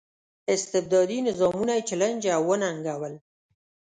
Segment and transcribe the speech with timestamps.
[0.53, 3.13] استبدادي نظامونه یې چلنج او وننګول.